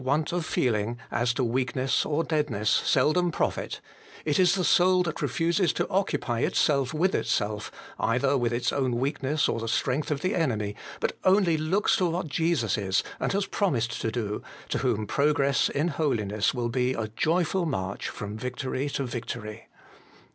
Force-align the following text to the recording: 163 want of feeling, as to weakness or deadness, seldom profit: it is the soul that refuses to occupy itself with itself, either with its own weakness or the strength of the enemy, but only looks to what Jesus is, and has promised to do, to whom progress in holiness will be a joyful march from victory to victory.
163 0.01 0.07
want 0.31 0.43
of 0.43 0.51
feeling, 0.51 0.97
as 1.11 1.31
to 1.31 1.43
weakness 1.43 2.07
or 2.07 2.23
deadness, 2.23 2.71
seldom 2.71 3.29
profit: 3.31 3.81
it 4.25 4.39
is 4.39 4.55
the 4.55 4.63
soul 4.63 5.03
that 5.03 5.21
refuses 5.21 5.71
to 5.71 5.87
occupy 5.89 6.39
itself 6.39 6.91
with 6.91 7.13
itself, 7.13 7.71
either 7.99 8.35
with 8.35 8.51
its 8.51 8.73
own 8.73 8.93
weakness 8.95 9.47
or 9.47 9.59
the 9.59 9.67
strength 9.67 10.09
of 10.09 10.21
the 10.21 10.33
enemy, 10.33 10.75
but 10.99 11.15
only 11.23 11.55
looks 11.55 11.97
to 11.97 12.07
what 12.07 12.25
Jesus 12.25 12.79
is, 12.79 13.03
and 13.19 13.31
has 13.33 13.45
promised 13.45 14.01
to 14.01 14.09
do, 14.11 14.41
to 14.69 14.79
whom 14.79 15.05
progress 15.05 15.69
in 15.69 15.89
holiness 15.89 16.51
will 16.51 16.69
be 16.69 16.93
a 16.93 17.09
joyful 17.09 17.67
march 17.67 18.09
from 18.09 18.35
victory 18.35 18.89
to 18.89 19.03
victory. 19.03 19.67